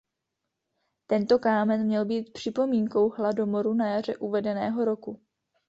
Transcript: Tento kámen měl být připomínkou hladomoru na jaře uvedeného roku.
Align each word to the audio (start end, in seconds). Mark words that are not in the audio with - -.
Tento 1.07 1.39
kámen 1.39 1.85
měl 1.85 2.05
být 2.05 2.33
připomínkou 2.33 3.09
hladomoru 3.09 3.73
na 3.73 3.89
jaře 3.91 4.17
uvedeného 4.17 4.85
roku. 4.85 5.21